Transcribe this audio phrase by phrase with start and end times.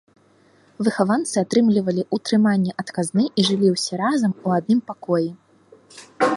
[0.87, 5.29] Выхаванцы атрымлівалі ўтрыманне ад казны і жылі ўсе разам у адным пакоі.